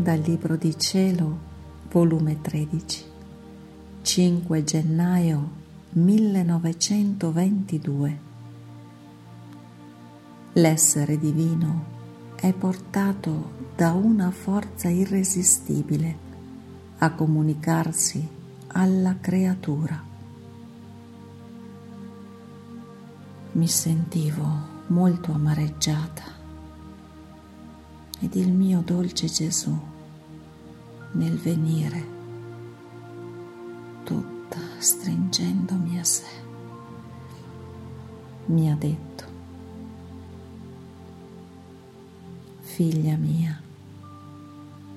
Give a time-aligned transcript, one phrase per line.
[0.00, 1.36] Dal Libro di Cielo,
[1.90, 3.04] volume 13,
[4.00, 5.50] 5 gennaio
[5.90, 8.18] 1922.
[10.52, 11.84] L'essere divino
[12.36, 16.16] è portato da una forza irresistibile
[16.98, 18.24] a comunicarsi
[18.68, 20.00] alla creatura.
[23.50, 24.46] Mi sentivo
[24.86, 26.37] molto amareggiata
[28.20, 29.76] ed il mio dolce Gesù
[31.12, 32.06] nel venire,
[34.04, 36.26] tutta stringendomi a sé,
[38.46, 39.24] mi ha detto,
[42.60, 43.60] figlia mia,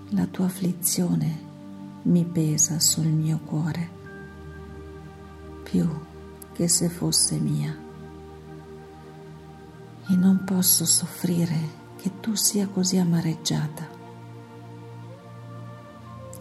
[0.09, 1.49] la tua afflizione
[2.03, 3.99] mi pesa sul mio cuore
[5.63, 5.87] più
[6.51, 7.73] che se fosse mia
[10.07, 13.87] e non posso soffrire che tu sia così amareggiata.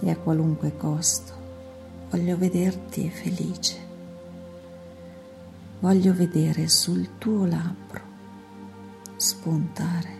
[0.00, 1.34] E a qualunque costo
[2.08, 3.88] voglio vederti felice.
[5.80, 8.00] Voglio vedere sul tuo labbro
[9.16, 10.18] spuntare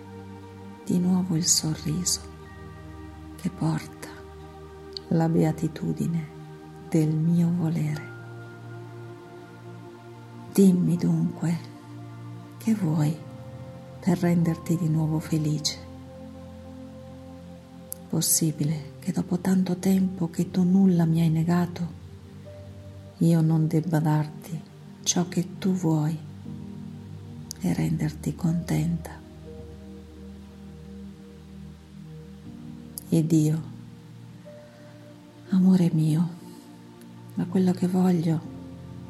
[0.84, 2.20] di nuovo il sorriso
[3.36, 4.08] che porta
[5.08, 6.28] la beatitudine
[6.91, 8.08] del mio volere.
[10.52, 11.58] Dimmi dunque
[12.58, 13.28] che vuoi
[14.00, 15.88] per renderti di nuovo felice.
[18.08, 21.98] Possibile che dopo tanto tempo che tu nulla mi hai negato,
[23.18, 24.58] io non debba darti
[25.02, 26.18] ciò che tu vuoi
[27.60, 29.10] e renderti contenta.
[33.10, 33.62] Ed io,
[35.50, 36.28] amore mio,
[37.34, 38.58] ma quello che voglio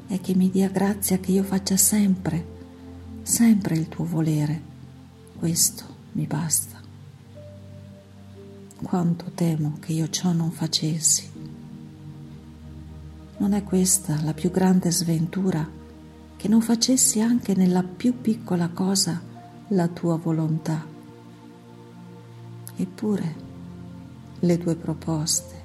[0.08, 2.44] è che mi dia grazia che io faccia sempre,
[3.22, 4.69] sempre il tuo volere
[5.40, 6.78] questo mi basta.
[8.82, 11.30] Quanto temo che io ciò non facessi.
[13.38, 15.66] Non è questa la più grande sventura
[16.36, 19.18] che non facessi anche nella più piccola cosa
[19.68, 20.86] la tua volontà.
[22.76, 23.34] Eppure
[24.40, 25.62] le tue proposte,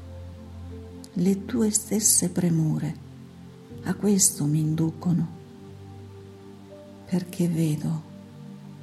[1.16, 2.96] le tue stesse premure
[3.84, 5.28] a questo mi inducono,
[7.06, 8.05] perché vedo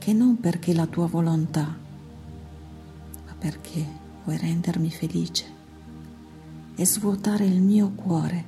[0.02, 3.86] che non perché la tua volontà, ma perché
[4.24, 5.44] vuoi rendermi felice
[6.74, 8.44] e svuotare il mio cuore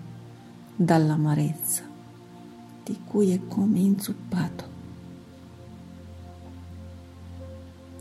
[0.74, 1.84] dall'amarezza
[2.82, 4.68] di cui è come inzuppato.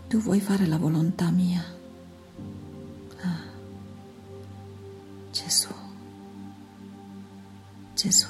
[0.07, 1.63] Tu vuoi fare la volontà mia.
[3.21, 3.43] Ah,
[5.31, 5.73] Gesù,
[7.93, 8.29] Gesù,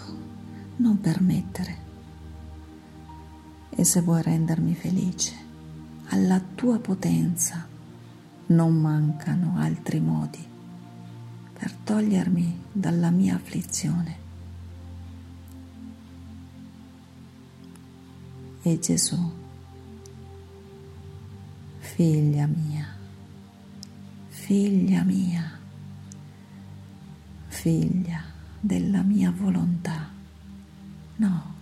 [0.76, 1.92] non permettere
[3.76, 5.34] e se vuoi rendermi felice,
[6.10, 7.68] alla tua potenza
[8.48, 10.46] non mancano altri modi
[11.58, 14.22] per togliermi dalla mia afflizione.
[18.62, 19.18] E Gesù,
[21.80, 22.86] figlia mia,
[24.30, 25.60] figlia mia,
[27.48, 28.22] figlia
[28.60, 30.10] della mia volontà,
[31.16, 31.54] no,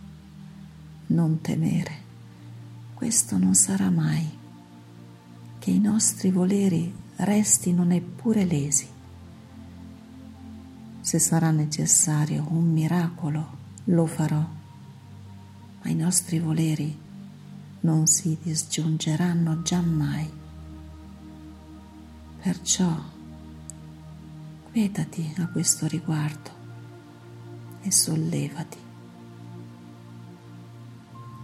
[1.08, 2.01] non temere
[3.02, 4.30] questo non sarà mai,
[5.58, 8.88] che i nostri voleri restino neppure lesi.
[11.00, 14.48] Se sarà necessario un miracolo, lo farò,
[15.82, 16.96] ma i nostri voleri
[17.80, 20.32] non si disgiungeranno giammai.
[22.40, 22.96] Perciò
[24.70, 26.52] quietati a questo riguardo
[27.82, 28.78] e sollevati.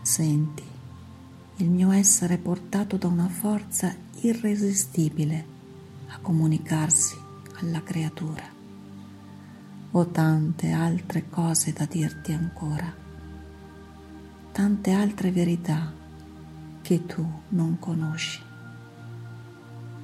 [0.04, 0.76] Senti
[1.60, 5.46] il mio essere portato da una forza irresistibile
[6.10, 7.16] a comunicarsi
[7.60, 8.44] alla creatura.
[9.92, 12.94] Ho tante altre cose da dirti ancora,
[14.52, 15.92] tante altre verità
[16.82, 18.42] che tu non conosci.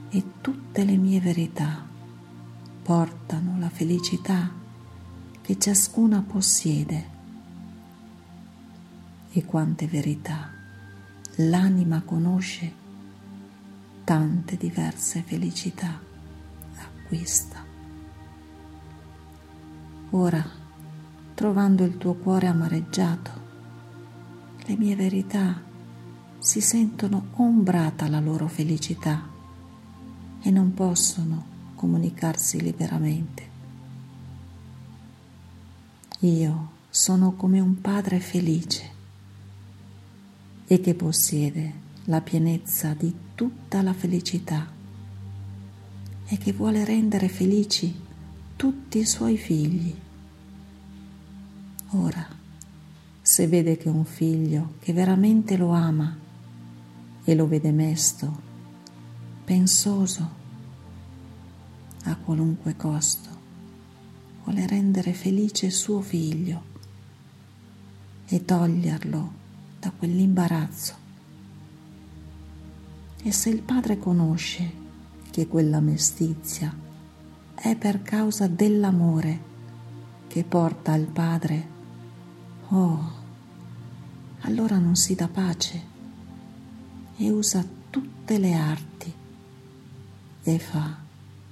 [0.10, 1.86] E tutte le mie verità
[2.82, 4.52] portano la felicità
[5.42, 7.12] che ciascuna possiede.
[9.32, 10.53] E quante verità
[11.38, 12.82] l'anima conosce
[14.04, 16.00] tante diverse felicità
[16.76, 17.64] acquista.
[20.12, 20.46] Ora,
[21.34, 23.32] trovando il tuo cuore amareggiato,
[24.66, 25.62] le mie verità
[26.38, 29.28] si sentono ombrata la loro felicità
[30.42, 33.52] e non possono comunicarsi liberamente.
[36.20, 38.92] Io sono come un padre felice
[40.74, 41.72] e che possiede
[42.06, 44.72] la pienezza di tutta la felicità
[46.26, 47.94] e che vuole rendere felici
[48.56, 49.96] tutti i suoi figli.
[51.90, 52.28] Ora,
[53.22, 56.18] se vede che un figlio che veramente lo ama
[57.24, 58.42] e lo vede mesto,
[59.46, 60.32] pensoso,
[62.06, 63.30] a qualunque costo,
[64.44, 66.64] vuole rendere felice suo figlio
[68.26, 69.42] e toglierlo
[69.84, 70.96] da quell'imbarazzo.
[73.22, 74.82] E se il padre conosce
[75.30, 76.74] che quella mestizia
[77.54, 79.52] è per causa dell'amore
[80.28, 81.68] che porta al padre,
[82.70, 83.12] oh,
[84.42, 85.92] allora non si dà pace
[87.18, 89.14] e usa tutte le arti
[90.44, 90.98] e fa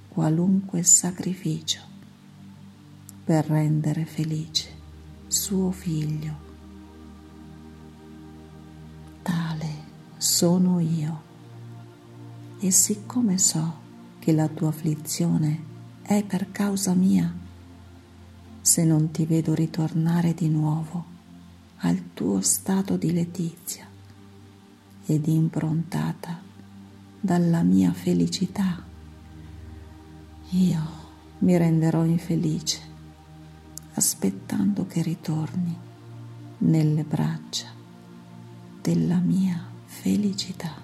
[0.08, 1.80] qualunque sacrificio
[3.24, 4.70] per rendere felice
[5.26, 6.51] suo figlio.
[10.32, 11.22] Sono io.
[12.58, 13.80] E siccome so
[14.18, 15.70] che la tua afflizione
[16.00, 17.30] è per causa mia,
[18.62, 21.04] se non ti vedo ritornare di nuovo
[21.78, 23.86] al tuo stato di letizia
[25.04, 26.40] ed improntata
[27.20, 28.82] dalla mia felicità
[30.50, 30.80] io
[31.40, 32.80] mi renderò infelice
[33.94, 35.76] aspettando che ritorni
[36.58, 37.66] nelle braccia
[38.80, 40.81] della mia felicità.